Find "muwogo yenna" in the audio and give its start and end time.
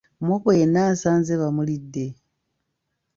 0.21-0.81